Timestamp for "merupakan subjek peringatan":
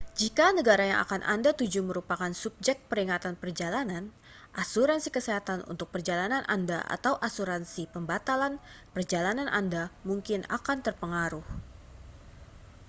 1.89-3.33